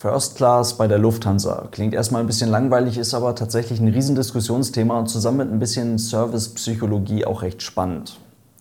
First 0.00 0.36
Class 0.36 0.78
bei 0.78 0.88
der 0.88 0.96
Lufthansa. 0.96 1.68
Klingt 1.72 1.92
erstmal 1.92 2.22
ein 2.22 2.26
bisschen 2.26 2.48
langweilig, 2.48 2.96
ist 2.96 3.12
aber 3.12 3.34
tatsächlich 3.34 3.80
ein 3.80 3.88
Riesendiskussionsthema 3.88 4.98
und 4.98 5.08
zusammen 5.08 5.36
mit 5.36 5.52
ein 5.52 5.58
bisschen 5.58 5.98
Servicepsychologie 5.98 7.26
auch 7.26 7.42
recht 7.42 7.60
spannend. 7.60 8.18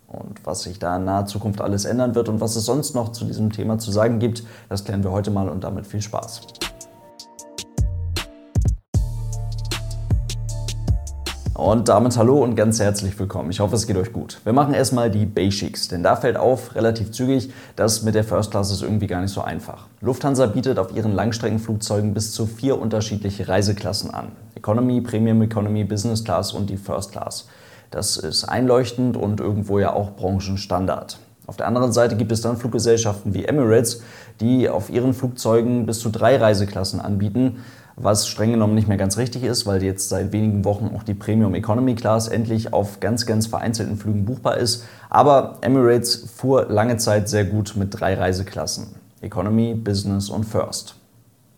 Und 0.08 0.46
was 0.46 0.64
sich 0.64 0.80
da 0.80 0.98
in 0.98 1.06
naher 1.06 1.28
Zukunft 1.28 1.62
alles 1.62 1.86
ändern 1.86 2.14
wird 2.14 2.28
und 2.28 2.42
was 2.42 2.58
es 2.58 2.66
sonst 2.66 2.94
noch 2.94 3.14
zu 3.14 3.24
diesem 3.24 3.54
Thema 3.54 3.80
zu 3.80 3.90
sagen 3.90 4.20
gibt, 4.20 4.44
das 4.68 4.84
klären 4.84 5.02
wir 5.02 5.12
heute 5.12 5.32
mal 5.32 5.48
und 5.48 5.64
damit 5.64 5.88
viel 5.88 6.02
Spaß. 6.02 6.42
Und 11.60 11.90
damit 11.90 12.16
hallo 12.18 12.42
und 12.42 12.56
ganz 12.56 12.80
herzlich 12.80 13.20
willkommen. 13.20 13.52
Ich 13.52 13.60
hoffe, 13.60 13.76
es 13.76 13.86
geht 13.86 13.98
euch 13.98 14.14
gut. 14.14 14.40
Wir 14.46 14.54
machen 14.54 14.74
erstmal 14.74 15.12
die 15.12 15.26
Basics, 15.26 15.90
denn 15.90 16.04
da 16.04 16.16
fällt 16.16 16.38
auf 16.38 16.74
relativ 16.74 17.12
zügig, 17.12 17.52
dass 17.76 18.02
mit 18.02 18.16
der 18.16 18.24
First 18.24 18.52
Class 18.52 18.72
ist 18.72 18.82
irgendwie 18.82 19.08
gar 19.08 19.20
nicht 19.20 19.34
so 19.34 19.42
einfach. 19.42 19.88
Lufthansa 20.00 20.46
bietet 20.46 20.80
auf 20.80 20.96
ihren 20.96 21.14
Langstreckenflugzeugen 21.14 22.14
bis 22.14 22.32
zu 22.32 22.46
vier 22.46 22.80
unterschiedliche 22.80 23.50
Reiseklassen 23.50 24.10
an. 24.10 24.32
Economy, 24.56 25.02
Premium 25.02 25.42
Economy, 25.42 25.84
Business 25.84 26.24
Class 26.24 26.54
und 26.54 26.70
die 26.70 26.78
First 26.78 27.12
Class. 27.12 27.50
Das 27.92 28.16
ist 28.16 28.46
einleuchtend 28.46 29.18
und 29.18 29.42
irgendwo 29.42 29.80
ja 29.80 29.92
auch 29.92 30.16
Branchenstandard. 30.16 31.20
Auf 31.46 31.58
der 31.58 31.68
anderen 31.68 31.92
Seite 31.92 32.16
gibt 32.16 32.32
es 32.32 32.40
dann 32.40 32.56
Fluggesellschaften 32.56 33.34
wie 33.34 33.44
Emirates, 33.44 34.02
die 34.40 34.70
auf 34.70 34.90
ihren 34.90 35.14
Flugzeugen 35.14 35.86
bis 35.86 36.00
zu 36.00 36.10
drei 36.10 36.38
Reiseklassen 36.38 37.02
anbieten 37.02 37.58
was 38.02 38.28
streng 38.28 38.52
genommen 38.52 38.76
nicht 38.76 38.88
mehr 38.88 38.98
ganz 38.98 39.18
richtig 39.18 39.44
ist, 39.44 39.66
weil 39.66 39.84
jetzt 39.84 40.10
seit 40.10 40.32
wenigen 40.32 40.66
Wochen 40.66 40.92
auch 40.96 41.04
die 41.04 41.14
Premium 41.14 41.56
Economy 41.56 41.96
Class 41.96 42.28
endlich 42.28 42.74
auf 42.74 43.00
ganz, 43.00 43.26
ganz 43.26 43.48
vereinzelten 43.48 43.98
Flügen 43.98 44.26
buchbar 44.26 44.58
ist. 44.58 44.84
Aber 45.10 45.58
Emirates 45.62 46.28
fuhr 46.36 46.66
lange 46.70 46.98
Zeit 46.98 47.30
sehr 47.30 47.46
gut 47.46 47.76
mit 47.76 48.00
drei 48.00 48.16
Reiseklassen. 48.16 48.88
Economy, 49.22 49.74
Business 49.74 50.30
und 50.30 50.46
First. 50.46 50.99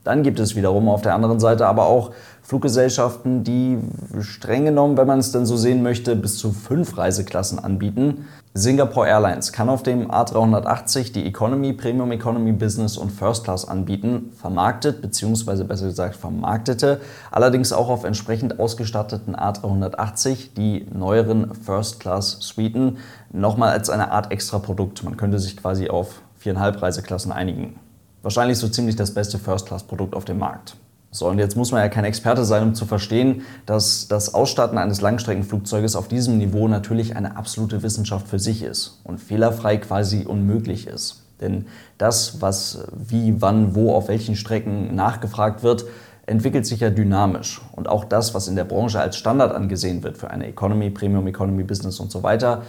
Dann 0.03 0.23
gibt 0.23 0.39
es 0.39 0.55
wiederum 0.55 0.89
auf 0.89 1.01
der 1.01 1.13
anderen 1.13 1.39
Seite 1.39 1.67
aber 1.67 1.85
auch 1.85 2.11
Fluggesellschaften, 2.41 3.43
die 3.43 3.77
streng 4.19 4.65
genommen, 4.65 4.97
wenn 4.97 5.07
man 5.07 5.19
es 5.19 5.31
denn 5.31 5.45
so 5.45 5.55
sehen 5.55 5.83
möchte, 5.83 6.15
bis 6.15 6.37
zu 6.37 6.51
fünf 6.51 6.97
Reiseklassen 6.97 7.59
anbieten. 7.59 8.27
Singapore 8.53 9.07
Airlines 9.07 9.53
kann 9.53 9.69
auf 9.69 9.83
dem 9.83 10.11
A380 10.11 11.13
die 11.13 11.25
Economy, 11.25 11.71
Premium 11.73 12.11
Economy, 12.11 12.51
Business 12.51 12.97
und 12.97 13.11
First 13.11 13.45
Class 13.45 13.65
anbieten, 13.65 14.31
vermarktet 14.35 15.01
bzw. 15.01 15.63
besser 15.63 15.85
gesagt 15.85 16.17
vermarktete, 16.17 16.99
allerdings 17.29 17.71
auch 17.71 17.89
auf 17.89 18.03
entsprechend 18.03 18.59
ausgestatteten 18.59 19.35
A380 19.35 20.55
die 20.57 20.87
neueren 20.93 21.53
First 21.53 21.99
Class 21.99 22.39
Suiten 22.41 22.97
nochmal 23.31 23.69
als 23.69 23.89
eine 23.89 24.11
Art 24.11 24.31
Extraprodukt. 24.31 25.03
Man 25.03 25.15
könnte 25.15 25.39
sich 25.39 25.55
quasi 25.55 25.89
auf 25.89 26.21
viereinhalb 26.37 26.81
Reiseklassen 26.81 27.31
einigen. 27.31 27.79
Wahrscheinlich 28.23 28.57
so 28.57 28.67
ziemlich 28.67 28.95
das 28.95 29.13
beste 29.13 29.39
First 29.39 29.67
Class 29.67 29.83
Produkt 29.83 30.15
auf 30.15 30.25
dem 30.25 30.37
Markt. 30.37 30.75
So, 31.13 31.27
und 31.27 31.39
jetzt 31.39 31.57
muss 31.57 31.73
man 31.73 31.81
ja 31.81 31.89
kein 31.89 32.05
Experte 32.05 32.45
sein, 32.45 32.63
um 32.63 32.73
zu 32.73 32.85
verstehen, 32.85 33.41
dass 33.65 34.07
das 34.07 34.33
Ausstatten 34.33 34.77
eines 34.77 35.01
Langstreckenflugzeuges 35.01 35.97
auf 35.97 36.07
diesem 36.07 36.37
Niveau 36.37 36.69
natürlich 36.69 37.17
eine 37.17 37.35
absolute 37.35 37.83
Wissenschaft 37.83 38.29
für 38.29 38.39
sich 38.39 38.63
ist 38.63 39.01
und 39.03 39.19
fehlerfrei 39.19 39.75
quasi 39.77 40.25
unmöglich 40.25 40.87
ist. 40.87 41.23
Denn 41.41 41.65
das, 41.97 42.39
was 42.41 42.85
wie, 42.95 43.41
wann, 43.41 43.75
wo, 43.75 43.93
auf 43.93 44.07
welchen 44.07 44.37
Strecken 44.37 44.95
nachgefragt 44.95 45.63
wird, 45.63 45.85
entwickelt 46.27 46.65
sich 46.65 46.79
ja 46.79 46.89
dynamisch. 46.89 47.61
Und 47.73 47.89
auch 47.89 48.05
das, 48.05 48.33
was 48.33 48.47
in 48.47 48.55
der 48.55 48.63
Branche 48.63 49.01
als 49.01 49.17
Standard 49.17 49.53
angesehen 49.53 50.03
wird 50.03 50.17
für 50.17 50.29
eine 50.29 50.47
Economy, 50.47 50.91
Premium 50.91 51.27
Economy 51.27 51.63
Business 51.63 51.99
und 51.99 52.09
so 52.09 52.23
weiter, 52.23 52.61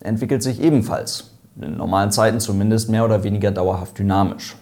entwickelt 0.00 0.44
sich 0.44 0.60
ebenfalls. 0.60 1.30
In 1.60 1.76
normalen 1.76 2.12
Zeiten 2.12 2.38
zumindest 2.38 2.88
mehr 2.88 3.04
oder 3.04 3.24
weniger 3.24 3.50
dauerhaft 3.50 3.98
dynamisch. 3.98 4.54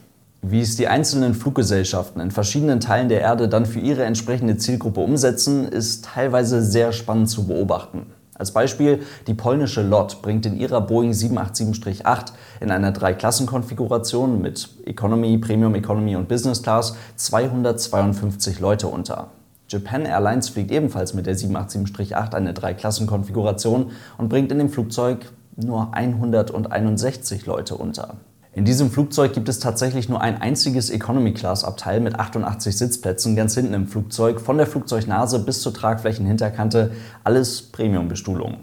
Wie 0.45 0.61
es 0.61 0.75
die 0.75 0.89
einzelnen 0.89 1.35
Fluggesellschaften 1.35 2.21
in 2.21 2.33
verschiedenen 2.33 2.81
Teilen 2.81 3.09
der 3.09 3.21
Erde 3.21 3.48
dann 3.48 3.65
für 3.65 3.79
ihre 3.79 4.03
entsprechende 4.03 4.57
Zielgruppe 4.57 4.99
umsetzen, 4.99 5.69
ist 5.69 6.05
teilweise 6.05 6.65
sehr 6.65 6.91
spannend 6.91 7.31
zu 7.31 7.47
beobachten. 7.47 8.07
Als 8.34 8.51
Beispiel, 8.51 9.03
die 9.28 9.34
polnische 9.34 9.83
LOT 9.83 10.21
bringt 10.21 10.44
in 10.44 10.56
ihrer 10.59 10.81
Boeing 10.81 11.12
787-8 11.12 12.33
in 12.61 12.72
einer 12.72 12.91
Dreiklassenkonfiguration 12.91 14.43
mit 14.43 14.69
Economy, 14.84 15.39
Premium 15.39 15.77
Economy 15.77 16.16
und 16.16 16.27
Business 16.27 16.61
Class 16.61 16.97
252 17.15 18.59
Leute 18.59 18.89
unter. 18.89 19.28
Japan 19.69 20.06
Airlines 20.06 20.49
fliegt 20.49 20.72
ebenfalls 20.72 21.15
mit 21.15 21.27
der 21.27 21.37
787-8 21.37 22.34
eine 22.34 22.53
Dreiklassenkonfiguration 22.53 23.93
und 24.19 24.28
bringt 24.28 24.50
in 24.50 24.59
dem 24.59 24.71
Flugzeug 24.71 25.31
nur 25.55 25.95
161 25.95 27.47
Leute 27.47 27.77
unter. 27.77 28.16
In 28.55 28.67
diesem 28.67 28.91
Flugzeug 28.91 29.33
gibt 29.33 29.49
es 29.49 29.61
tatsächlich 29.61 30.11
nur 30.11 30.21
ein 30.21 30.43
einziges 30.43 30.91
Economy-Class-Abteil 30.91 32.01
mit 32.01 32.21
88 32.21 32.77
Sitzplätzen 32.77 33.35
ganz 33.35 33.55
hinten 33.55 33.73
im 33.73 33.87
Flugzeug, 33.87 34.43
von 34.43 34.59
der 34.59 34.67
Flugzeugnase 34.67 35.39
bis 35.39 35.63
zur 35.63 35.73
Tragflächenhinterkante, 35.73 36.91
alles 37.25 37.63
Premium-Bestuhlung. 37.63 38.59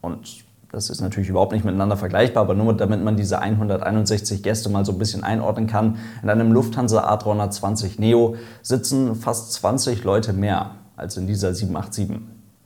Und 0.00 0.44
das 0.70 0.90
ist 0.90 1.00
natürlich 1.00 1.28
überhaupt 1.28 1.50
nicht 1.50 1.64
miteinander 1.64 1.96
vergleichbar, 1.96 2.44
aber 2.44 2.54
nur 2.54 2.72
damit 2.76 3.02
man 3.02 3.16
diese 3.16 3.40
161 3.40 4.44
Gäste 4.44 4.68
mal 4.68 4.84
so 4.84 4.92
ein 4.92 4.98
bisschen 4.98 5.24
einordnen 5.24 5.66
kann. 5.66 5.98
In 6.22 6.30
einem 6.30 6.52
Lufthansa 6.52 7.12
A320 7.12 8.00
Neo 8.00 8.36
sitzen 8.62 9.16
fast 9.16 9.54
20 9.54 10.04
Leute 10.04 10.34
mehr 10.34 10.76
als 10.96 11.16
in 11.16 11.26
dieser 11.26 11.52
787. 11.52 12.20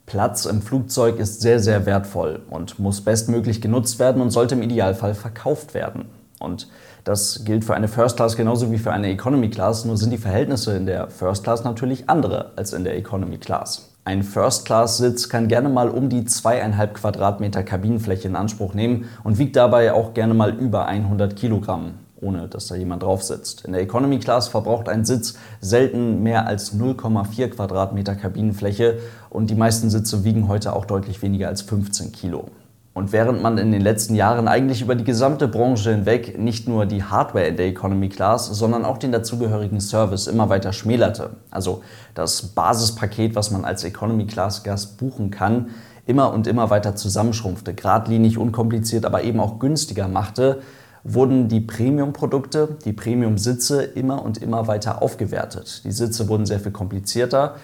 Platz 0.04 0.44
im 0.44 0.60
Flugzeug 0.60 1.19
ist 1.21 1.41
sehr, 1.41 1.59
sehr 1.59 1.87
wertvoll 1.87 2.42
und 2.50 2.78
muss 2.78 3.00
bestmöglich 3.00 3.62
genutzt 3.62 3.98
werden 3.98 4.21
und 4.21 4.31
sollte 4.31 4.56
im 4.56 4.62
Idealfall 4.62 5.15
verkauft 5.15 5.72
werden. 5.72 6.19
Und 6.40 6.68
das 7.04 7.44
gilt 7.44 7.64
für 7.64 7.74
eine 7.74 7.86
First 7.86 8.16
Class 8.16 8.36
genauso 8.36 8.72
wie 8.72 8.78
für 8.78 8.92
eine 8.92 9.10
Economy 9.10 9.50
Class, 9.50 9.84
nur 9.84 9.96
sind 9.96 10.10
die 10.10 10.18
Verhältnisse 10.18 10.76
in 10.76 10.86
der 10.86 11.08
First 11.10 11.44
Class 11.44 11.64
natürlich 11.64 12.08
andere 12.08 12.52
als 12.56 12.72
in 12.72 12.82
der 12.82 12.96
Economy 12.96 13.38
Class. 13.38 13.90
Ein 14.04 14.22
First 14.22 14.64
Class 14.64 14.96
Sitz 14.96 15.28
kann 15.28 15.48
gerne 15.48 15.68
mal 15.68 15.90
um 15.90 16.08
die 16.08 16.24
zweieinhalb 16.24 16.94
Quadratmeter 16.94 17.62
Kabinenfläche 17.62 18.26
in 18.26 18.36
Anspruch 18.36 18.72
nehmen 18.72 19.04
und 19.22 19.38
wiegt 19.38 19.54
dabei 19.56 19.92
auch 19.92 20.14
gerne 20.14 20.32
mal 20.32 20.54
über 20.54 20.86
100 20.86 21.36
Kilogramm, 21.36 21.92
ohne 22.18 22.48
dass 22.48 22.68
da 22.68 22.74
jemand 22.74 23.02
drauf 23.02 23.22
sitzt. 23.22 23.66
In 23.66 23.72
der 23.72 23.82
Economy 23.82 24.18
Class 24.18 24.48
verbraucht 24.48 24.88
ein 24.88 25.04
Sitz 25.04 25.34
selten 25.60 26.22
mehr 26.22 26.46
als 26.46 26.74
0,4 26.74 27.48
Quadratmeter 27.48 28.14
Kabinenfläche 28.14 28.98
und 29.28 29.50
die 29.50 29.54
meisten 29.54 29.90
Sitze 29.90 30.24
wiegen 30.24 30.48
heute 30.48 30.72
auch 30.72 30.86
deutlich 30.86 31.20
weniger 31.20 31.48
als 31.48 31.60
15 31.60 32.12
Kilo. 32.12 32.46
Und 33.00 33.12
während 33.12 33.40
man 33.40 33.56
in 33.56 33.72
den 33.72 33.80
letzten 33.80 34.14
Jahren 34.14 34.46
eigentlich 34.46 34.82
über 34.82 34.94
die 34.94 35.04
gesamte 35.04 35.48
Branche 35.48 35.90
hinweg 35.90 36.38
nicht 36.38 36.68
nur 36.68 36.84
die 36.84 37.02
Hardware 37.02 37.46
in 37.46 37.56
der 37.56 37.66
Economy 37.66 38.10
Class, 38.10 38.48
sondern 38.48 38.84
auch 38.84 38.98
den 38.98 39.10
dazugehörigen 39.10 39.80
Service 39.80 40.26
immer 40.26 40.50
weiter 40.50 40.74
schmälerte, 40.74 41.30
also 41.50 41.82
das 42.12 42.42
Basispaket, 42.48 43.34
was 43.34 43.50
man 43.52 43.64
als 43.64 43.84
Economy 43.84 44.26
Class 44.26 44.64
Gast 44.64 44.98
buchen 44.98 45.30
kann, 45.30 45.70
immer 46.04 46.30
und 46.30 46.46
immer 46.46 46.68
weiter 46.68 46.94
zusammenschrumpfte, 46.94 47.72
geradlinig, 47.72 48.36
unkompliziert, 48.36 49.06
aber 49.06 49.24
eben 49.24 49.40
auch 49.40 49.60
günstiger 49.60 50.06
machte, 50.06 50.60
wurden 51.02 51.48
die 51.48 51.62
Premium-Produkte, 51.62 52.76
die 52.84 52.92
Premium-Sitze 52.92 53.82
immer 53.82 54.22
und 54.22 54.36
immer 54.42 54.66
weiter 54.66 55.00
aufgewertet. 55.00 55.84
Die 55.84 55.92
Sitze 55.92 56.28
wurden 56.28 56.44
sehr 56.44 56.60
viel 56.60 56.72
komplizierter. 56.72 57.54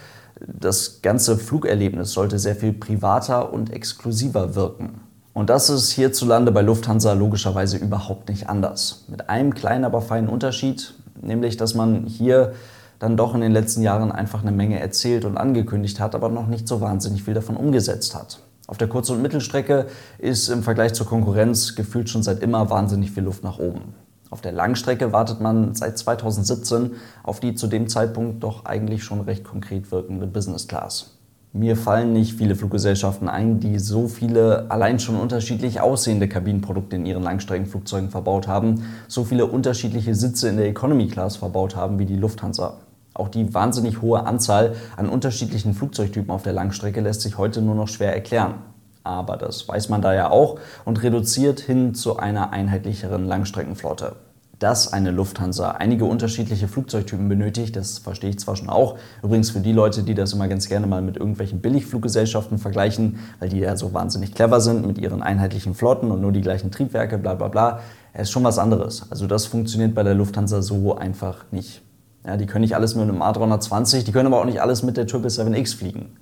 Das 0.41 1.03
ganze 1.03 1.37
Flugerlebnis 1.37 2.13
sollte 2.13 2.39
sehr 2.39 2.57
viel 2.57 2.73
privater 2.73 3.53
und 3.53 3.71
exklusiver 3.71 4.55
wirken. 4.55 5.06
Und 5.37 5.51
das 5.51 5.69
ist 5.69 5.91
hierzulande 5.91 6.51
bei 6.51 6.63
Lufthansa 6.63 7.13
logischerweise 7.13 7.77
überhaupt 7.77 8.31
nicht 8.31 8.49
anders. 8.49 9.05
Mit 9.07 9.29
einem 9.29 9.53
kleinen, 9.53 9.85
aber 9.85 10.01
feinen 10.01 10.31
Unterschied, 10.31 10.95
nämlich 11.21 11.59
dass 11.59 11.75
man 11.75 12.07
hier 12.07 12.55
dann 13.01 13.19
doch 13.19 13.35
in 13.35 13.43
den 13.43 13.53
letzten 13.53 13.83
Jahren 13.83 14.11
einfach 14.13 14.41
eine 14.41 14.51
Menge 14.51 14.81
erzählt 14.81 15.27
und 15.27 15.37
angekündigt 15.37 16.01
hat, 16.01 16.15
aber 16.15 16.31
noch 16.31 16.47
nicht 16.47 16.67
so 16.67 16.81
wahnsinnig 16.81 17.23
viel 17.23 17.35
davon 17.35 17.59
umgesetzt 17.59 18.15
hat. 18.15 18.41
Auf 18.67 18.79
der 18.79 18.89
Kurz- 18.89 19.11
und 19.11 19.21
Mittelstrecke 19.21 19.89
ist 20.17 20.49
im 20.49 20.63
Vergleich 20.63 20.95
zur 20.95 21.05
Konkurrenz 21.05 21.75
gefühlt 21.75 22.09
schon 22.09 22.23
seit 22.23 22.43
immer 22.43 22.71
wahnsinnig 22.71 23.11
viel 23.11 23.25
Luft 23.25 23.45
nach 23.45 23.59
oben. 23.59 23.93
Auf 24.31 24.41
der 24.41 24.53
Langstrecke 24.53 25.13
wartet 25.13 25.43
man 25.43 25.75
seit 25.75 25.99
2017 25.99 26.93
auf 27.23 27.41
die 27.41 27.55
zu 27.55 27.67
dem 27.67 27.89
Zeitpunkt 27.89 28.43
doch 28.43 28.65
eigentlich 28.65 29.05
schon 29.05 29.21
recht 29.21 29.45
konkret 29.45 29.93
wirkende 29.93 30.27
Business 30.27 30.67
Class. 30.67 31.16
Mir 31.59 31.75
fallen 31.75 32.13
nicht 32.13 32.35
viele 32.35 32.55
Fluggesellschaften 32.55 33.31
ein, 33.31 33.61
die 33.61 33.79
so 33.79 34.09
viele 34.09 34.71
allein 34.71 34.99
schon 34.99 35.17
unterschiedlich 35.17 35.81
aussehende 35.81 36.29
Kabinenprodukte 36.29 36.97
in 36.97 37.07
ihren 37.07 37.23
Langstreckenflugzeugen 37.23 38.11
verbaut 38.11 38.47
haben, 38.47 38.85
so 39.09 39.25
viele 39.25 39.47
unterschiedliche 39.47 40.15
Sitze 40.15 40.51
in 40.51 40.59
der 40.59 40.69
Economy 40.69 41.07
Class 41.07 41.37
verbaut 41.37 41.75
haben 41.75 41.99
wie 41.99 42.05
die 42.05 42.17
Lufthansa. 42.17 42.75
Auch 43.15 43.29
die 43.29 43.55
wahnsinnig 43.55 44.03
hohe 44.03 44.27
Anzahl 44.27 44.75
an 44.99 45.09
unterschiedlichen 45.09 45.73
Flugzeugtypen 45.73 46.31
auf 46.31 46.43
der 46.43 46.53
Langstrecke 46.53 47.01
lässt 47.01 47.23
sich 47.23 47.39
heute 47.39 47.63
nur 47.63 47.75
noch 47.75 47.89
schwer 47.89 48.13
erklären. 48.13 48.57
Aber 49.03 49.39
das 49.39 49.67
weiß 49.67 49.89
man 49.89 50.03
da 50.03 50.13
ja 50.13 50.31
auch 50.31 50.59
und 50.85 51.03
reduziert 51.03 51.61
hin 51.61 51.95
zu 51.95 52.19
einer 52.19 52.53
einheitlicheren 52.53 53.25
Langstreckenflotte 53.25 54.17
dass 54.59 54.93
eine 54.93 55.11
Lufthansa 55.11 55.73
einige 55.73 56.07
unterschiedliche 56.07 56.67
Flugzeugtypen 56.67 57.29
benötigt, 57.29 57.77
das 57.77 57.99
verstehe 57.99 58.31
ich 58.31 58.39
zwar 58.39 58.57
schon 58.57 58.71
auch. 58.71 58.97
Übrigens 59.23 59.51
für 59.51 59.61
die 59.61 59.73
Leute, 59.73 60.03
die 60.03 60.15
das 60.15 60.33
immer 60.33 60.49
ganz 60.49 60.69
gerne 60.69 60.87
mal 60.87 61.03
mit 61.03 61.17
irgendwelchen 61.17 61.61
Billigfluggesellschaften 61.61 62.59
vergleichen, 62.59 63.19
weil 63.39 63.51
die 63.51 63.59
ja 63.59 63.77
so 63.77 63.93
wahnsinnig 63.93 64.35
clever 64.35 64.61
sind 64.61 64.87
mit 64.87 64.99
ihren 64.99 65.23
einheitlichen 65.23 65.75
Flotten 65.75 66.11
und 66.11 66.23
nur 66.23 66.33
die 66.33 66.41
gleichen 66.41 66.71
Triebwerke, 66.71 67.19
bla 67.19 67.35
bla 67.35 67.49
bla, 67.49 67.81
ist 68.15 68.31
schon 68.31 68.45
was 68.45 68.59
anderes. 68.59 69.11
Also 69.11 69.27
das 69.27 69.45
funktioniert 69.47 69.95
bei 69.95 70.03
der 70.03 70.15
Lufthansa 70.15 70.63
so 70.63 70.97
einfach 70.97 71.45
nicht. 71.51 71.83
Ja, 72.25 72.37
die 72.37 72.47
können 72.47 72.63
nicht 72.63 72.75
alles 72.75 72.95
mit 72.95 73.05
einem 73.05 73.23
A320, 73.23 74.05
die 74.05 74.13
können 74.13 74.27
aber 74.27 74.41
auch 74.41 74.47
nicht 74.47 74.61
alles 74.61 74.83
mit 74.83 74.97
der 74.97 75.07
777X 75.07 75.77
fliegen. 75.77 76.17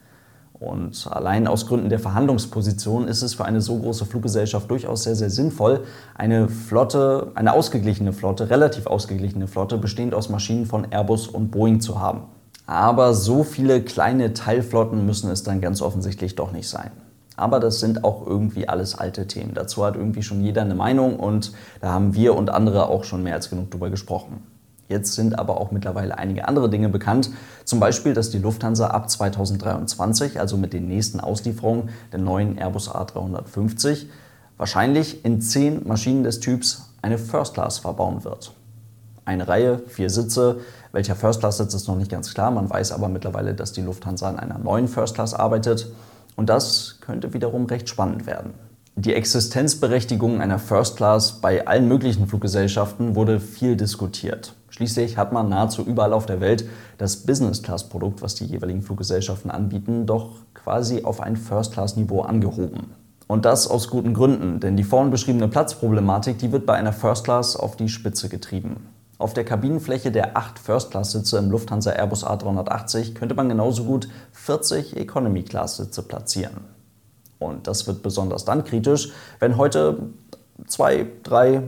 Und 0.64 1.06
allein 1.11 1.46
aus 1.46 1.66
Gründen 1.66 1.90
der 1.90 1.99
Verhandlungsposition 1.99 3.06
ist 3.06 3.20
es 3.20 3.34
für 3.34 3.44
eine 3.44 3.61
so 3.61 3.78
große 3.78 4.06
Fluggesellschaft 4.06 4.70
durchaus 4.70 5.02
sehr, 5.02 5.14
sehr 5.14 5.28
sinnvoll, 5.28 5.84
eine 6.14 6.49
Flotte, 6.49 7.32
eine 7.34 7.52
ausgeglichene 7.52 8.14
Flotte, 8.14 8.49
relativ 8.49 8.87
ausgeglichene 8.87 9.46
Flotte, 9.46 9.76
bestehend 9.76 10.14
aus 10.14 10.31
Maschinen 10.31 10.64
von 10.64 10.90
Airbus 10.90 11.26
und 11.26 11.50
Boeing 11.50 11.81
zu 11.81 12.00
haben. 12.00 12.22
Aber 12.66 13.12
so 13.12 13.44
viele 13.44 13.82
kleine 13.82 14.32
Teilflotten 14.32 15.05
müssen 15.05 15.31
es 15.31 15.43
dann 15.43 15.61
ganz 15.61 15.82
offensichtlich 15.82 16.34
doch 16.34 16.50
nicht 16.50 16.69
sein. 16.69 16.93
Aber 17.37 17.60
das 17.60 17.81
sind 17.81 18.02
auch 18.02 18.26
irgendwie 18.26 18.67
alles 18.67 18.94
alte 18.94 19.26
Themen. 19.26 19.52
Dazu 19.52 19.84
hat 19.84 19.96
irgendwie 19.96 20.22
schon 20.22 20.43
jeder 20.43 20.62
eine 20.62 20.75
Meinung 20.75 21.20
und 21.20 21.52
da 21.82 21.93
haben 21.93 22.14
wir 22.14 22.34
und 22.34 22.49
andere 22.49 22.88
auch 22.88 23.05
schon 23.05 23.22
mehr 23.22 23.34
als 23.34 23.50
genug 23.50 23.70
drüber 23.70 23.90
gesprochen. 23.90 24.54
Jetzt 24.88 25.14
sind 25.14 25.38
aber 25.38 25.60
auch 25.60 25.70
mittlerweile 25.70 26.19
einige 26.19 26.46
andere 26.46 26.69
Dinge 26.69 26.88
bekannt. 26.88 27.31
Zum 27.64 27.81
Beispiel, 27.81 28.12
dass 28.14 28.31
die 28.31 28.38
Lufthansa 28.38 28.88
ab 28.88 29.08
2023, 29.08 30.38
also 30.38 30.56
mit 30.56 30.72
den 30.72 30.88
nächsten 30.88 31.20
Auslieferungen 31.20 31.88
der 32.12 32.20
neuen 32.20 32.58
Airbus 32.58 32.90
A350, 32.90 34.06
wahrscheinlich 34.56 35.25
in 35.25 35.40
zehn 35.40 35.86
Maschinen 35.86 36.22
des 36.22 36.40
Typs 36.40 36.90
eine 37.02 37.19
First 37.19 37.54
Class 37.54 37.78
verbauen 37.78 38.25
wird. 38.25 38.52
Eine 39.25 39.48
Reihe, 39.48 39.81
vier 39.88 40.10
Sitze. 40.10 40.60
Welcher 40.92 41.16
First 41.16 41.40
Class 41.40 41.56
Sitz 41.56 41.72
ist 41.72 41.88
noch 41.88 41.96
nicht 41.96 42.10
ganz 42.10 42.34
klar. 42.34 42.50
Man 42.50 42.69
weiß 42.69 42.92
aber 42.92 43.08
mittlerweile, 43.08 43.54
dass 43.54 43.72
die 43.72 43.81
Lufthansa 43.81 44.28
an 44.28 44.38
einer 44.38 44.58
neuen 44.58 44.86
First 44.86 45.14
Class 45.14 45.32
arbeitet. 45.32 45.90
Und 46.36 46.50
das 46.50 46.98
könnte 47.00 47.32
wiederum 47.32 47.64
recht 47.66 47.88
spannend 47.88 48.26
werden. 48.26 48.52
Die 48.96 49.14
Existenzberechtigung 49.14 50.40
einer 50.40 50.58
First 50.58 50.96
Class 50.96 51.40
bei 51.40 51.66
allen 51.66 51.88
möglichen 51.88 52.28
Fluggesellschaften 52.28 53.16
wurde 53.16 53.40
viel 53.40 53.76
diskutiert. 53.76 54.54
Schließlich 54.75 55.17
hat 55.17 55.32
man 55.32 55.49
nahezu 55.50 55.82
überall 55.82 56.12
auf 56.12 56.26
der 56.26 56.41
Welt 56.41 56.69
das 56.99 57.19
Business-Class-Produkt, 57.19 58.23
was 58.23 58.35
die 58.35 58.44
jeweiligen 58.44 58.82
Fluggesellschaften 58.82 59.53
anbieten, 59.53 60.05
doch 60.05 60.31
quasi 60.53 61.05
auf 61.05 61.21
ein 61.21 61.37
First-Class-Niveau 61.37 62.23
angehoben. 62.23 62.91
Und 63.29 63.44
das 63.44 63.69
aus 63.69 63.88
guten 63.88 64.15
Gründen, 64.15 64.59
denn 64.59 64.76
die 64.76 64.82
vorhin 64.82 65.12
beschriebene 65.12 65.47
Platzproblematik, 65.47 66.38
die 66.38 66.50
wird 66.50 66.67
bei 66.67 66.75
einer 66.75 66.93
First 66.93 67.23
Class 67.23 67.55
auf 67.55 67.76
die 67.76 67.88
Spitze 67.88 68.29
getrieben. 68.29 68.88
Auf 69.19 69.32
der 69.32 69.44
Kabinenfläche 69.44 70.11
der 70.11 70.37
acht 70.37 70.59
First-Class-Sitze 70.59 71.38
im 71.38 71.53
Lufthansa 71.53 71.93
Airbus 71.93 72.27
A380 72.27 73.15
könnte 73.15 73.37
man 73.37 73.49
genauso 73.49 73.85
gut 73.85 74.09
40 74.32 74.97
Economy-Class-Sitze 74.97 76.03
platzieren. 76.03 76.65
Und 77.38 77.69
das 77.69 77.87
wird 77.87 78.03
besonders 78.03 78.44
dann 78.44 78.65
kritisch, 78.65 79.12
wenn 79.38 79.56
heute 79.56 79.99
zwei, 80.67 81.06
drei 81.23 81.62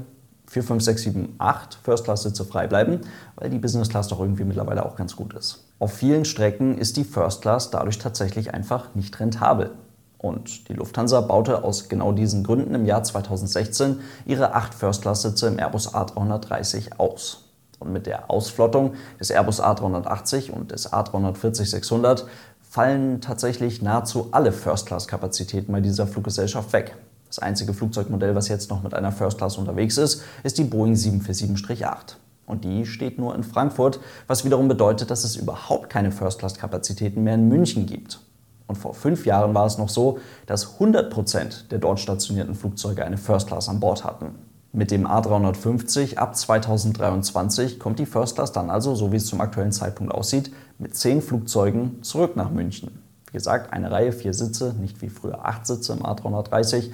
4, 0.57 0.63
5, 0.63 0.83
6, 0.85 1.03
7, 1.03 1.35
8 1.37 1.79
First-Class-Sitze 1.83 2.47
frei 2.47 2.67
bleiben, 2.67 3.03
weil 3.35 3.51
die 3.51 3.59
Business 3.59 3.91
Class 3.91 4.09
doch 4.09 4.21
irgendwie 4.21 4.45
mittlerweile 4.45 4.87
auch 4.87 4.97
ganz 4.97 5.15
gut 5.15 5.35
ist. 5.35 5.67
Auf 5.79 5.93
vielen 5.93 6.25
Strecken 6.25 6.79
ist 6.79 6.97
die 6.97 7.05
First 7.05 7.43
Class 7.43 7.71
dadurch 7.71 7.99
tatsächlich 7.99 8.55
einfach 8.55 8.95
nicht 8.95 9.21
rentabel. 9.21 9.73
Und 10.17 10.71
die 10.71 10.73
Lufthansa 10.73 11.21
baute 11.21 11.63
aus 11.63 11.91
genau 11.91 12.13
diesen 12.13 12.43
Gründen 12.43 12.75
im 12.75 12.87
Jahr 12.87 13.03
2016 13.03 14.01
ihre 14.25 14.55
8 14.55 14.73
First-Class-Sitze 14.73 15.49
im 15.49 15.59
Airbus 15.59 15.93
A330 15.93 16.97
aus. 16.97 17.51
Und 17.79 17.93
mit 17.93 18.07
der 18.07 18.31
Ausflottung 18.31 18.95
des 19.21 19.29
Airbus 19.29 19.63
A380 19.63 20.53
und 20.53 20.71
des 20.71 20.91
A340-600 20.91 22.23
fallen 22.63 23.21
tatsächlich 23.21 23.83
nahezu 23.83 24.29
alle 24.33 24.53
First-Class-Kapazitäten 24.53 25.71
bei 25.71 25.83
dieser 25.83 26.07
Fluggesellschaft 26.07 26.73
weg. 26.73 26.97
Das 27.29 27.39
einzige 27.39 27.75
Flugzeugmodell, 27.75 28.35
was 28.35 28.49
jetzt 28.49 28.71
noch 28.71 28.83
mit 28.83 28.95
einer 28.95 29.13
First 29.13 29.39
Class 29.39 29.59
unterwegs 29.59 29.99
ist, 29.99 30.23
ist 30.43 30.59
die 30.59 30.65
Boeing 30.65 30.95
747-8. 30.95 32.17
Und 32.47 32.65
die 32.65 32.87
steht 32.87 33.19
nur 33.19 33.35
in 33.35 33.43
Frankfurt, 33.43 33.99
was 34.29 34.45
wiederum 34.45 34.69
bedeutet, 34.69 35.11
dass 35.11 35.25
es 35.25 35.37
überhaupt 35.37 35.91
keine 35.91 36.13
First-Class-Kapazitäten 36.13 37.25
mehr 37.25 37.35
in 37.35 37.49
München 37.49 37.87
gibt. 37.87 38.21
Und 38.69 38.77
vor 38.77 38.95
fünf 38.95 39.27
Jahren 39.27 39.55
war 39.55 39.67
es 39.67 39.79
noch 39.79 39.89
so, 39.89 40.19
dass 40.47 40.79
100% 40.79 41.69
der 41.71 41.79
dort 41.79 42.01
stationierten 42.01 42.55
Flugzeuge 42.55 43.05
eine 43.05 43.19
First 43.19 43.49
Class 43.49 43.69
an 43.69 43.81
Bord 43.81 44.05
hatten. 44.05 44.35
Mit 44.73 44.91
dem 44.91 45.07
A350 45.07 46.17
ab 46.17 46.37
2023 46.37 47.79
kommt 47.79 47.99
die 47.99 48.07
First 48.07 48.35
Class 48.35 48.53
dann 48.53 48.71
also, 48.71 48.95
so 48.95 49.11
wie 49.13 49.17
es 49.17 49.27
zum 49.27 49.41
aktuellen 49.41 49.73
Zeitpunkt 49.73 50.13
aussieht, 50.13 50.53
mit 50.79 50.95
zehn 50.97 51.23
Flugzeugen 51.23 52.03
zurück 52.03 52.37
nach 52.37 52.51
München. 52.51 53.03
Wie 53.27 53.33
gesagt, 53.33 53.73
eine 53.73 53.91
Reihe, 53.91 54.13
vier 54.13 54.35
Sitze, 54.35 54.75
nicht 54.79 55.01
wie 55.03 55.09
früher 55.09 55.47
acht 55.47 55.67
Sitze 55.67 55.95
im 55.95 56.01
A330, 56.01 56.91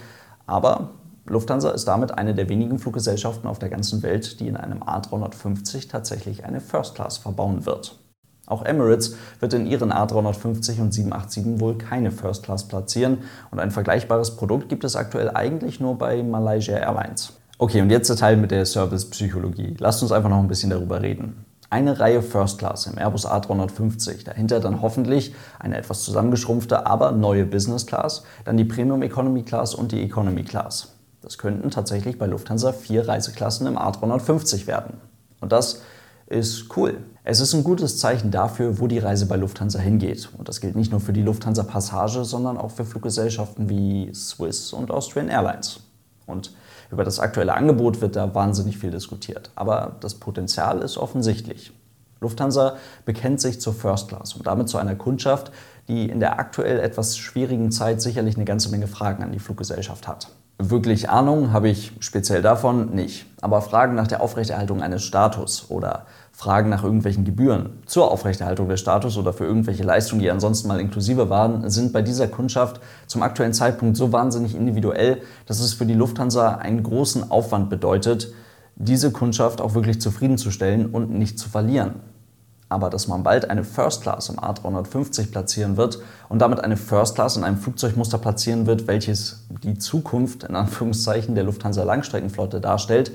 aber 0.46 0.90
Lufthansa 1.26 1.70
ist 1.70 1.86
damit 1.86 2.18
eine 2.18 2.34
der 2.34 2.48
wenigen 2.48 2.78
Fluggesellschaften 2.78 3.48
auf 3.48 3.58
der 3.58 3.68
ganzen 3.68 4.02
Welt, 4.02 4.40
die 4.40 4.48
in 4.48 4.56
einem 4.56 4.82
A350 4.82 5.88
tatsächlich 5.88 6.44
eine 6.44 6.60
First 6.60 6.94
Class 6.94 7.18
verbauen 7.18 7.64
wird. 7.64 7.98
Auch 8.46 8.64
Emirates 8.64 9.16
wird 9.38 9.54
in 9.54 9.66
ihren 9.66 9.92
A350 9.92 10.80
und 10.80 10.92
787 10.92 11.60
wohl 11.60 11.78
keine 11.78 12.10
First 12.10 12.42
Class 12.42 12.66
platzieren 12.66 13.18
und 13.50 13.60
ein 13.60 13.70
vergleichbares 13.70 14.36
Produkt 14.36 14.68
gibt 14.68 14.82
es 14.84 14.96
aktuell 14.96 15.30
eigentlich 15.30 15.78
nur 15.78 15.96
bei 15.96 16.22
Malaysia 16.22 16.76
Airlines. 16.76 17.34
Okay, 17.58 17.80
und 17.80 17.90
jetzt 17.90 18.10
der 18.10 18.16
Teil 18.16 18.36
mit 18.36 18.50
der 18.50 18.66
Service-Psychologie. 18.66 19.76
Lasst 19.78 20.02
uns 20.02 20.10
einfach 20.10 20.28
noch 20.28 20.40
ein 20.40 20.48
bisschen 20.48 20.70
darüber 20.70 21.00
reden. 21.00 21.44
Eine 21.72 21.98
Reihe 21.98 22.20
First 22.20 22.58
Class 22.58 22.84
im 22.84 22.98
Airbus 22.98 23.26
A350, 23.26 24.26
dahinter 24.26 24.60
dann 24.60 24.82
hoffentlich 24.82 25.34
eine 25.58 25.78
etwas 25.78 26.02
zusammengeschrumpfte, 26.02 26.84
aber 26.84 27.12
neue 27.12 27.46
Business 27.46 27.86
Class, 27.86 28.24
dann 28.44 28.58
die 28.58 28.66
Premium 28.66 29.00
Economy 29.00 29.42
Class 29.42 29.74
und 29.74 29.90
die 29.90 30.02
Economy 30.02 30.42
Class. 30.42 30.92
Das 31.22 31.38
könnten 31.38 31.70
tatsächlich 31.70 32.18
bei 32.18 32.26
Lufthansa 32.26 32.74
vier 32.74 33.08
Reiseklassen 33.08 33.66
im 33.66 33.78
A350 33.78 34.66
werden. 34.66 35.00
Und 35.40 35.52
das 35.52 35.80
ist 36.26 36.76
cool. 36.76 36.98
Es 37.24 37.40
ist 37.40 37.54
ein 37.54 37.64
gutes 37.64 37.96
Zeichen 37.96 38.30
dafür, 38.30 38.78
wo 38.78 38.86
die 38.86 38.98
Reise 38.98 39.24
bei 39.24 39.36
Lufthansa 39.36 39.78
hingeht. 39.78 40.28
Und 40.36 40.50
das 40.50 40.60
gilt 40.60 40.76
nicht 40.76 40.90
nur 40.90 41.00
für 41.00 41.14
die 41.14 41.22
Lufthansa 41.22 41.62
Passage, 41.62 42.26
sondern 42.26 42.58
auch 42.58 42.72
für 42.72 42.84
Fluggesellschaften 42.84 43.70
wie 43.70 44.12
Swiss 44.12 44.74
und 44.74 44.90
Austrian 44.90 45.30
Airlines. 45.30 45.80
Und 46.26 46.52
über 46.90 47.04
das 47.04 47.18
aktuelle 47.20 47.54
Angebot 47.54 48.00
wird 48.00 48.16
da 48.16 48.34
wahnsinnig 48.34 48.78
viel 48.78 48.90
diskutiert. 48.90 49.50
Aber 49.54 49.96
das 50.00 50.14
Potenzial 50.14 50.82
ist 50.82 50.98
offensichtlich. 50.98 51.72
Lufthansa 52.20 52.76
bekennt 53.04 53.40
sich 53.40 53.60
zur 53.60 53.74
First 53.74 54.08
Class 54.08 54.34
und 54.34 54.46
damit 54.46 54.68
zu 54.68 54.78
einer 54.78 54.94
Kundschaft, 54.94 55.50
die 55.88 56.08
in 56.08 56.20
der 56.20 56.38
aktuell 56.38 56.78
etwas 56.78 57.18
schwierigen 57.18 57.72
Zeit 57.72 58.00
sicherlich 58.00 58.36
eine 58.36 58.44
ganze 58.44 58.70
Menge 58.70 58.86
Fragen 58.86 59.22
an 59.22 59.32
die 59.32 59.40
Fluggesellschaft 59.40 60.06
hat. 60.06 60.28
Wirklich 60.58 61.10
Ahnung 61.10 61.52
habe 61.52 61.68
ich 61.68 61.92
speziell 61.98 62.40
davon 62.40 62.94
nicht. 62.94 63.26
Aber 63.40 63.62
Fragen 63.62 63.96
nach 63.96 64.06
der 64.06 64.22
Aufrechterhaltung 64.22 64.80
eines 64.80 65.02
Status 65.02 65.70
oder 65.70 66.06
Fragen 66.42 66.70
nach 66.70 66.82
irgendwelchen 66.82 67.24
Gebühren 67.24 67.70
zur 67.86 68.10
Aufrechterhaltung 68.10 68.68
des 68.68 68.80
Status 68.80 69.16
oder 69.16 69.32
für 69.32 69.44
irgendwelche 69.44 69.84
Leistungen, 69.84 70.22
die 70.22 70.28
ansonsten 70.28 70.66
mal 70.66 70.80
inklusive 70.80 71.30
waren, 71.30 71.70
sind 71.70 71.92
bei 71.92 72.02
dieser 72.02 72.26
Kundschaft 72.26 72.80
zum 73.06 73.22
aktuellen 73.22 73.52
Zeitpunkt 73.52 73.96
so 73.96 74.10
wahnsinnig 74.10 74.56
individuell, 74.56 75.22
dass 75.46 75.60
es 75.60 75.72
für 75.72 75.86
die 75.86 75.94
Lufthansa 75.94 76.56
einen 76.56 76.82
großen 76.82 77.30
Aufwand 77.30 77.70
bedeutet, 77.70 78.32
diese 78.74 79.12
Kundschaft 79.12 79.60
auch 79.60 79.74
wirklich 79.74 80.00
zufriedenzustellen 80.00 80.86
und 80.86 81.10
nicht 81.10 81.38
zu 81.38 81.48
verlieren. 81.48 82.00
Aber 82.68 82.90
dass 82.90 83.06
man 83.06 83.22
bald 83.22 83.48
eine 83.48 83.62
First 83.62 84.02
Class 84.02 84.28
im 84.28 84.40
A350 84.40 85.30
platzieren 85.30 85.76
wird 85.76 86.00
und 86.28 86.40
damit 86.40 86.58
eine 86.58 86.76
First 86.76 87.14
Class 87.14 87.36
in 87.36 87.44
einem 87.44 87.58
Flugzeugmuster 87.58 88.18
platzieren 88.18 88.66
wird, 88.66 88.88
welches 88.88 89.44
die 89.62 89.78
Zukunft 89.78 90.42
in 90.42 90.56
Anführungszeichen 90.56 91.36
der 91.36 91.44
Lufthansa 91.44 91.84
Langstreckenflotte 91.84 92.60
darstellt, 92.60 93.12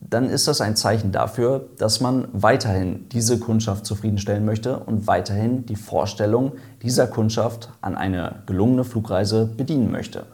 dann 0.00 0.30
ist 0.30 0.48
das 0.48 0.60
ein 0.60 0.76
Zeichen 0.76 1.12
dafür, 1.12 1.68
dass 1.78 2.00
man 2.00 2.28
weiterhin 2.32 3.08
diese 3.10 3.38
Kundschaft 3.38 3.84
zufriedenstellen 3.84 4.44
möchte 4.44 4.78
und 4.78 5.06
weiterhin 5.06 5.66
die 5.66 5.76
Vorstellung 5.76 6.52
dieser 6.82 7.06
Kundschaft 7.06 7.70
an 7.80 7.96
eine 7.96 8.42
gelungene 8.46 8.84
Flugreise 8.84 9.46
bedienen 9.46 9.90
möchte. 9.90 10.24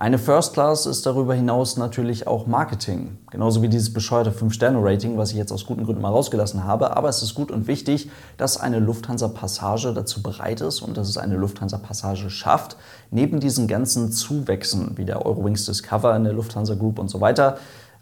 Eine 0.00 0.18
First 0.18 0.52
Class 0.52 0.86
ist 0.86 1.06
darüber 1.06 1.34
hinaus 1.34 1.76
natürlich 1.76 2.28
auch 2.28 2.46
Marketing, 2.46 3.18
genauso 3.32 3.62
wie 3.62 3.68
dieses 3.68 3.92
bescheuerte 3.92 4.30
5-Sterne-Rating, 4.30 5.18
was 5.18 5.32
ich 5.32 5.36
jetzt 5.36 5.50
aus 5.50 5.66
guten 5.66 5.82
Gründen 5.82 6.00
mal 6.00 6.10
rausgelassen 6.10 6.62
habe. 6.62 6.96
Aber 6.96 7.08
es 7.08 7.20
ist 7.20 7.34
gut 7.34 7.50
und 7.50 7.66
wichtig, 7.66 8.08
dass 8.36 8.60
eine 8.60 8.78
Lufthansa-Passage 8.78 9.92
dazu 9.94 10.22
bereit 10.22 10.60
ist 10.60 10.82
und 10.82 10.96
dass 10.96 11.08
es 11.08 11.18
eine 11.18 11.34
Lufthansa-Passage 11.34 12.30
schafft, 12.30 12.76
neben 13.10 13.40
diesen 13.40 13.66
ganzen 13.66 14.12
Zuwächsen 14.12 14.96
wie 14.96 15.04
der 15.04 15.26
Eurowings 15.26 15.66
Discover 15.66 16.14
in 16.14 16.22
der 16.22 16.32
Lufthansa 16.32 16.74
Group 16.74 17.00
und 17.00 17.08
so 17.08 17.20
weiter, 17.20 17.58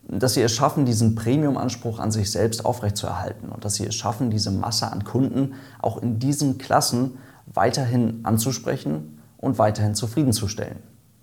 dass 0.08 0.34
sie 0.34 0.42
es 0.42 0.52
schaffen, 0.52 0.84
diesen 0.84 1.14
Premium-Anspruch 1.14 1.98
an 1.98 2.10
sich 2.10 2.30
selbst 2.30 2.64
aufrechtzuerhalten 2.64 3.48
und 3.48 3.64
dass 3.64 3.74
sie 3.74 3.86
es 3.86 3.94
schaffen, 3.94 4.30
diese 4.30 4.50
Masse 4.50 4.90
an 4.90 5.04
Kunden 5.04 5.54
auch 5.80 6.00
in 6.00 6.18
diesen 6.18 6.58
Klassen 6.58 7.18
weiterhin 7.46 8.20
anzusprechen 8.22 9.20
und 9.38 9.58
weiterhin 9.58 9.94
zufriedenzustellen. 9.94 10.78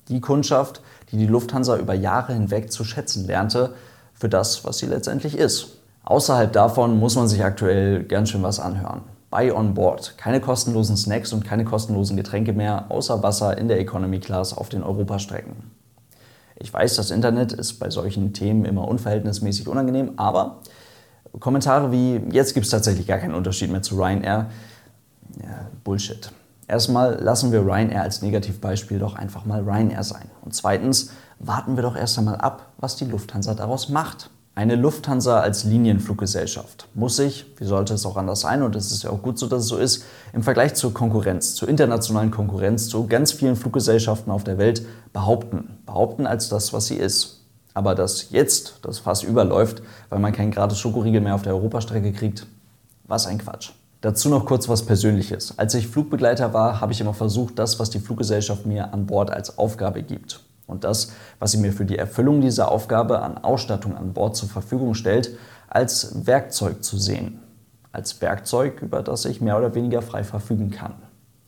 Die 0.10 0.20
Kundschaft, 0.20 0.82
die 1.12 1.18
die 1.18 1.28
Lufthansa 1.28 1.78
über 1.78 1.94
Jahre 1.94 2.34
hinweg 2.34 2.72
zu 2.72 2.84
schätzen 2.84 3.26
lernte, 3.26 3.74
für 4.14 4.30
das, 4.30 4.66
was 4.66 4.78
sie 4.78 4.86
letztendlich 4.86 5.38
ist. 5.38 5.78
Außerhalb 6.04 6.52
davon 6.52 7.00
muss 7.00 7.16
man 7.16 7.28
sich 7.28 7.44
aktuell 7.44 8.04
ganz 8.04 8.30
schön 8.30 8.44
was 8.44 8.60
anhören. 8.60 9.02
Buy 9.32 9.52
on 9.52 9.74
Board. 9.74 10.18
Keine 10.18 10.42
kostenlosen 10.42 10.98
Snacks 10.98 11.34
und 11.34 11.46
keine 11.46 11.66
kostenlosen 11.66 12.18
Getränke 12.18 12.54
mehr, 12.54 12.86
außer 12.90 13.24
Wasser 13.24 13.58
in 13.58 13.68
der 13.68 13.80
Economy 13.80 14.20
Class 14.20 14.56
auf 14.56 14.70
den 14.70 14.84
Europastrecken. 14.84 15.56
Ich 16.56 16.74
weiß, 16.74 16.96
das 16.96 17.12
Internet 17.12 17.52
ist 17.52 17.80
bei 17.80 17.90
solchen 17.90 18.34
Themen 18.34 18.66
immer 18.66 18.88
unverhältnismäßig 18.88 19.68
unangenehm, 19.68 20.14
aber 20.18 20.60
Kommentare 21.40 21.92
wie, 21.92 22.22
jetzt 22.32 22.54
gibt 22.54 22.66
es 22.66 22.72
tatsächlich 22.72 23.08
gar 23.08 23.18
keinen 23.18 23.34
Unterschied 23.34 23.72
mehr 23.72 23.82
zu 23.82 23.96
Ryanair. 23.96 24.50
Ja, 25.42 25.68
Bullshit. 25.84 26.32
Erstmal 26.68 27.22
lassen 27.22 27.52
wir 27.52 27.62
Ryanair 27.62 28.04
als 28.04 28.22
Negativbeispiel 28.22 29.00
doch 29.00 29.16
einfach 29.16 29.46
mal 29.46 29.62
Ryanair 29.62 30.04
sein. 30.04 30.30
Und 30.42 30.54
zweitens 30.54 31.12
warten 31.40 31.76
wir 31.76 31.84
doch 31.84 31.96
erst 31.96 32.18
einmal 32.18 32.38
ab, 32.38 32.72
was 32.78 32.96
die 32.96 33.06
Lufthansa 33.06 33.54
daraus 33.54 33.90
macht. 33.90 34.30
Eine 34.56 34.76
Lufthansa 34.76 35.40
als 35.40 35.64
Linienfluggesellschaft 35.64 36.88
muss 36.94 37.16
sich, 37.16 37.48
wie 37.58 37.66
sollte 37.66 37.96
es 37.96 38.06
auch 38.06 38.18
anders 38.18 38.42
sein, 38.42 38.62
und 38.62 38.76
es 38.76 38.92
ist 38.92 39.02
ja 39.02 39.10
auch 39.10 39.24
gut 39.24 39.40
so, 39.40 39.48
dass 39.48 39.64
es 39.64 39.68
so 39.68 39.78
ist, 39.78 40.06
im 40.32 40.44
Vergleich 40.44 40.76
zur 40.76 40.94
Konkurrenz, 40.94 41.56
zur 41.56 41.68
internationalen 41.68 42.30
Konkurrenz, 42.30 42.88
zu 42.88 43.08
ganz 43.08 43.32
vielen 43.32 43.56
Fluggesellschaften 43.56 44.32
auf 44.32 44.44
der 44.44 44.60
Welt 44.60 44.86
behaupten. 45.12 45.80
Behaupten 45.88 46.28
als 46.28 46.50
das, 46.50 46.72
was 46.72 46.86
sie 46.86 46.98
ist. 46.98 47.42
Aber 47.74 47.96
dass 47.96 48.30
jetzt 48.30 48.76
das 48.84 49.00
Fass 49.00 49.24
überläuft, 49.24 49.82
weil 50.10 50.20
man 50.20 50.34
keinen 50.34 50.52
gratis 50.52 50.78
Schokoriegel 50.78 51.22
mehr 51.22 51.34
auf 51.34 51.42
der 51.42 51.56
Europastrecke 51.56 52.14
kriegt, 52.14 52.46
was 53.06 53.26
ein 53.26 53.40
Quatsch. 53.40 53.72
Dazu 54.02 54.30
noch 54.30 54.46
kurz 54.46 54.70
was 54.70 54.86
Persönliches. 54.86 55.58
Als 55.58 55.74
ich 55.74 55.88
Flugbegleiter 55.88 56.54
war, 56.54 56.80
habe 56.80 56.92
ich 56.92 57.02
immer 57.02 57.16
versucht, 57.16 57.58
das, 57.58 57.80
was 57.80 57.90
die 57.90 58.00
Fluggesellschaft 58.00 58.68
mir 58.68 58.94
an 58.94 59.08
Bord 59.08 59.32
als 59.32 59.58
Aufgabe 59.58 60.04
gibt 60.04 60.42
und 60.68 60.84
das, 60.84 61.12
was 61.40 61.52
sie 61.52 61.58
mir 61.58 61.74
für 61.74 61.86
die 61.86 61.98
Erfüllung 61.98 62.42
dieser 62.42 62.72
Aufgabe 62.72 63.22
an 63.22 63.38
Ausstattung 63.38 63.98
an 63.98 64.14
Bord 64.14 64.36
zur 64.36 64.50
Verfügung 64.50 64.94
stellt, 64.94 65.38
als 65.68 66.26
Werkzeug 66.26 66.84
zu 66.84 66.98
sehen. 66.98 67.40
Als 67.92 68.22
Werkzeug, 68.22 68.82
über 68.82 69.04
das 69.04 69.26
ich 69.26 69.42
mehr 69.42 69.58
oder 69.58 69.76
weniger 69.76 70.02
frei 70.02 70.24
verfügen 70.24 70.72
kann. 70.72 70.96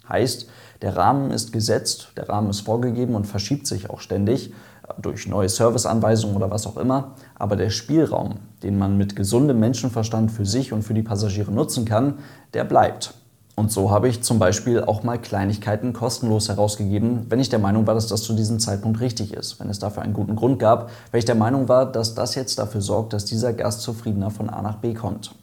Heißt, 0.08 0.48
der 0.82 0.96
Rahmen 0.96 1.32
ist 1.32 1.52
gesetzt, 1.52 2.10
der 2.18 2.30
Rahmen 2.30 2.50
ist 2.50 2.62
vorgegeben 2.62 3.16
und 3.16 3.26
verschiebt 3.26 3.66
sich 3.66 3.90
auch 3.90 4.00
ständig 4.00 4.54
durch 5.02 5.28
neue 5.28 5.50
Serviceanweisungen 5.50 6.36
oder 6.36 6.52
was 6.52 6.68
auch 6.68 6.78
immer. 6.78 7.16
Aber 7.36 7.56
der 7.56 7.70
Spielraum, 7.70 8.36
den 8.62 8.78
man 8.78 8.98
mit 8.98 9.16
gesundem 9.16 9.60
Menschenverstand 9.60 10.32
für 10.32 10.46
sich 10.46 10.74
und 10.74 10.84
für 10.84 10.94
die 10.94 11.02
Passagiere 11.02 11.52
nutzen 11.52 11.86
kann, 11.86 12.20
der 12.54 12.66
bleibt. 12.66 13.14
Und 13.56 13.72
so 13.72 13.90
habe 13.90 14.10
ich 14.10 14.22
zum 14.22 14.38
Beispiel 14.38 14.84
auch 14.84 15.04
mal 15.04 15.18
Kleinigkeiten 15.18 15.94
kostenlos 15.94 16.50
herausgegeben, 16.50 17.28
wenn 17.30 17.40
ich 17.40 17.48
der 17.48 17.60
Meinung 17.60 17.88
war, 17.88 17.94
dass 17.94 18.08
das 18.08 18.22
zu 18.22 18.34
diesem 18.34 18.60
Zeitpunkt 18.60 19.00
richtig 19.00 19.34
ist. 19.34 19.62
Wenn 19.62 19.70
es 19.70 19.80
dafür 19.80 20.04
einen 20.04 20.14
guten 20.14 20.36
Grund 20.36 20.60
gab, 20.60 20.90
wenn 21.12 21.20
ich 21.20 21.26
der 21.26 21.36
Meinung 21.36 21.70
war, 21.70 21.90
dass 21.90 22.16
das 22.16 22.36
jetzt 22.36 22.60
dafür 22.60 22.82
sorgt, 22.82 23.14
dass 23.14 23.24
dieser 23.24 23.54
Gast 23.54 23.82
zufriedener 23.82 24.30
von 24.30 24.50
A 24.50 24.62
nach 24.62 24.78
B 24.78 24.94
kommt. 24.94 25.34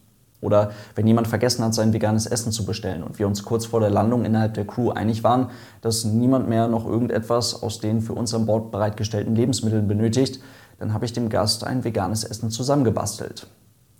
Oder 0.43 0.73
wenn 0.95 1.07
jemand 1.07 1.29
vergessen 1.29 1.65
hat, 1.65 1.73
sein 1.73 1.95
veganes 1.95 2.27
Essen 2.27 2.53
zu 2.53 2.67
bestellen 2.67 3.03
und 3.03 3.19
wir 3.19 3.29
uns 3.29 3.45
kurz 3.45 3.65
vor 3.65 3.81
der 3.81 3.91
Landung 3.91 4.25
innerhalb 4.25 4.55
der 4.55 4.67
Crew 4.67 4.91
einig 4.91 5.25
waren, 5.25 5.49
dass 5.81 6.05
niemand 6.05 6.49
mehr 6.49 6.69
noch 6.69 6.85
irgendetwas 6.85 7.63
aus 7.63 7.79
den 7.79 8.03
für 8.03 8.13
uns 8.13 8.35
an 8.35 8.45
Bord 8.45 8.73
bereitgestellten 8.73 9.37
Lebensmitteln 9.37 9.89
benötigt, 9.89 10.41
dann 10.81 10.93
habe 10.93 11.05
ich 11.05 11.13
dem 11.13 11.29
Gast 11.29 11.65
ein 11.65 11.85
veganes 11.85 12.25
Essen 12.25 12.51
zusammengebastelt. 12.51 13.47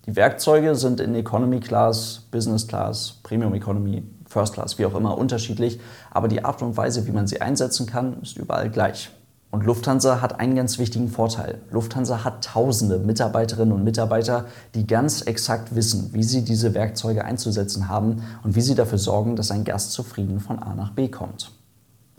Die 0.07 0.17
Werkzeuge 0.17 0.75
sind 0.75 0.99
in 0.99 1.15
Economy 1.15 1.61
Class, 1.61 2.23
Business 2.33 2.67
Class, 2.67 3.21
Premium 3.23 3.55
Economy, 3.55 4.03
First 4.27 4.55
Class, 4.55 4.77
wie 4.79 4.85
auch 4.85 4.97
immer 4.97 5.17
unterschiedlich, 5.17 5.79
aber 6.11 6.27
die 6.27 6.45
Art 6.45 6.61
und 6.61 6.77
Weise, 6.77 7.07
wie 7.07 7.13
man 7.13 7.29
sie 7.29 7.41
einsetzen 7.41 7.87
kann, 7.87 8.21
ist 8.21 8.37
überall 8.37 8.69
gleich. 8.69 9.11
Und 9.53 9.65
Lufthansa 9.65 10.21
hat 10.21 10.41
einen 10.41 10.57
ganz 10.57 10.79
wichtigen 10.79 11.09
Vorteil. 11.09 11.61
Lufthansa 11.71 12.25
hat 12.25 12.43
tausende 12.43 12.99
Mitarbeiterinnen 12.99 13.73
und 13.73 13.85
Mitarbeiter, 13.85 14.47
die 14.75 14.87
ganz 14.87 15.23
exakt 15.23 15.77
wissen, 15.77 16.09
wie 16.15 16.25
sie 16.25 16.43
diese 16.43 16.75
Werkzeuge 16.75 17.25
einzusetzen 17.25 17.89
haben 17.89 18.23
und 18.43 18.57
wie 18.57 18.63
sie 18.63 18.75
dafür 18.75 18.99
sorgen, 18.99 19.37
dass 19.37 19.51
ein 19.53 19.65
Gast 19.65 19.93
zufrieden 19.93 20.41
von 20.41 20.59
A 20.59 20.75
nach 20.75 20.93
B 20.93 21.09
kommt. 21.09 21.53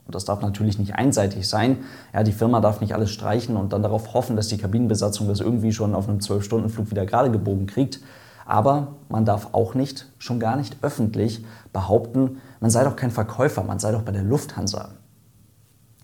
Und 0.05 0.15
das 0.15 0.25
darf 0.25 0.41
natürlich 0.41 0.79
nicht 0.79 0.95
einseitig 0.95 1.47
sein. 1.47 1.77
Ja, 2.13 2.23
die 2.23 2.33
Firma 2.33 2.59
darf 2.59 2.81
nicht 2.81 2.93
alles 2.93 3.11
streichen 3.11 3.55
und 3.55 3.71
dann 3.71 3.83
darauf 3.83 4.13
hoffen, 4.13 4.35
dass 4.35 4.47
die 4.47 4.57
Kabinenbesatzung 4.57 5.27
das 5.27 5.39
irgendwie 5.39 5.71
schon 5.71 5.95
auf 5.95 6.09
einem 6.09 6.19
12-Stunden-Flug 6.19 6.91
wieder 6.91 7.05
gerade 7.05 7.31
gebogen 7.31 7.67
kriegt. 7.67 7.99
Aber 8.45 8.95
man 9.07 9.23
darf 9.23 9.53
auch 9.53 9.73
nicht, 9.73 10.07
schon 10.17 10.39
gar 10.39 10.57
nicht 10.57 10.77
öffentlich, 10.81 11.45
behaupten, 11.71 12.41
man 12.59 12.69
sei 12.69 12.83
doch 12.83 12.97
kein 12.97 13.11
Verkäufer, 13.11 13.63
man 13.63 13.79
sei 13.79 13.93
doch 13.93 14.01
bei 14.01 14.11
der 14.11 14.23
Lufthansa. 14.23 14.89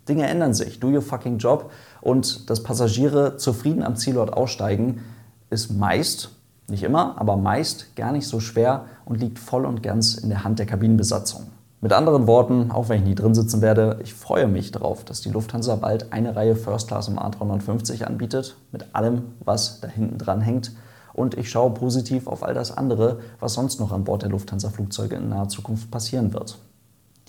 Dinge 0.08 0.26
ändern 0.28 0.54
sich, 0.54 0.80
do 0.80 0.88
your 0.88 1.02
fucking 1.02 1.38
job. 1.38 1.72
Und 2.02 2.50
dass 2.50 2.64
Passagiere 2.64 3.38
zufrieden 3.38 3.84
am 3.84 3.98
Zielort 3.98 4.34
aussteigen, 4.34 5.02
ist 5.50 5.72
meist, 5.72 6.32
nicht 6.68 6.84
immer, 6.84 7.20
aber 7.20 7.36
meist 7.36 7.96
gar 7.96 8.12
nicht 8.12 8.28
so 8.28 8.40
schwer 8.40 8.86
und 9.06 9.20
liegt 9.20 9.40
voll 9.40 9.66
und 9.66 9.84
ganz 9.84 10.16
in 10.16 10.30
der 10.30 10.44
Hand 10.44 10.60
der 10.60 10.66
Kabinenbesatzung. 10.66 11.48
Mit 11.82 11.94
anderen 11.94 12.28
Worten, 12.28 12.72
auch 12.72 12.90
wenn 12.90 13.00
ich 13.00 13.08
nie 13.08 13.16
drin 13.16 13.34
sitzen 13.34 13.62
werde, 13.62 14.00
ich 14.04 14.14
freue 14.14 14.48
mich 14.48 14.72
darauf, 14.72 15.06
dass 15.06 15.22
die 15.22 15.30
Lufthansa 15.30 15.78
bald 15.78 16.12
eine 16.12 16.36
Reihe 16.36 16.58
First 16.58 16.90
Class 16.90 17.08
im 17.08 17.18
A350 17.18 18.04
anbietet, 18.04 18.58
mit 18.74 18.94
allem, 18.94 19.34
was 19.40 19.80
da 19.80 19.88
hinten 19.88 20.18
dran 20.18 20.42
hängt. 20.42 20.74
Und 21.14 21.38
ich 21.38 21.50
schaue 21.50 21.72
positiv 21.72 22.28
auf 22.28 22.44
all 22.44 22.54
das 22.54 22.76
andere, 22.76 23.20
was 23.40 23.54
sonst 23.54 23.80
noch 23.80 23.94
an 23.94 24.04
Bord 24.04 24.24
der 24.24 24.30
Lufthansa-Flugzeuge 24.30 25.16
in 25.16 25.30
naher 25.30 25.48
Zukunft 25.48 25.90
passieren 25.90 26.34
wird. 26.34 26.58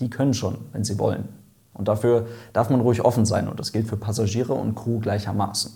Die 0.01 0.09
können 0.09 0.33
schon, 0.33 0.57
wenn 0.73 0.83
sie 0.83 0.99
wollen. 0.99 1.29
Und 1.73 1.87
dafür 1.87 2.27
darf 2.51 2.69
man 2.69 2.81
ruhig 2.81 3.05
offen 3.05 3.25
sein 3.25 3.47
und 3.47 3.57
das 3.57 3.71
gilt 3.71 3.87
für 3.87 3.95
Passagiere 3.95 4.53
und 4.53 4.75
Crew 4.75 4.99
gleichermaßen. 4.99 5.71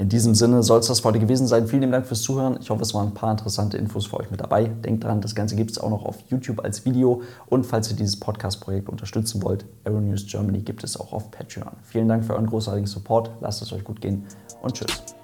In 0.00 0.08
diesem 0.08 0.34
Sinne 0.34 0.62
soll 0.62 0.80
es 0.80 0.86
das 0.86 1.04
heute 1.04 1.18
gewesen 1.18 1.46
sein. 1.46 1.66
Vielen 1.66 1.92
Dank 1.92 2.06
fürs 2.06 2.22
Zuhören. 2.22 2.56
Ich 2.58 2.70
hoffe, 2.70 2.80
es 2.80 2.94
waren 2.94 3.08
ein 3.08 3.14
paar 3.14 3.32
interessante 3.32 3.76
Infos 3.76 4.06
für 4.06 4.16
euch 4.16 4.30
mit 4.30 4.40
dabei. 4.40 4.64
Denkt 4.64 5.04
dran, 5.04 5.20
das 5.20 5.34
Ganze 5.34 5.56
gibt 5.56 5.72
es 5.72 5.78
auch 5.78 5.90
noch 5.90 6.06
auf 6.06 6.16
YouTube 6.30 6.64
als 6.64 6.86
Video. 6.86 7.20
Und 7.50 7.66
falls 7.66 7.90
ihr 7.90 7.96
dieses 7.98 8.18
Podcast-Projekt 8.18 8.88
unterstützen 8.88 9.42
wollt, 9.42 9.66
Aeronews 9.84 10.24
Germany 10.26 10.60
gibt 10.60 10.84
es 10.84 10.98
auch 10.98 11.12
auf 11.12 11.30
Patreon. 11.30 11.72
Vielen 11.82 12.08
Dank 12.08 12.24
für 12.24 12.32
euren 12.32 12.46
großartigen 12.46 12.86
Support. 12.86 13.30
Lasst 13.42 13.60
es 13.60 13.74
euch 13.74 13.84
gut 13.84 14.00
gehen 14.00 14.24
und 14.62 14.72
tschüss. 14.72 15.19